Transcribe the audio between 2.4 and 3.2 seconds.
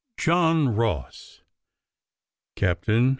Captain, R.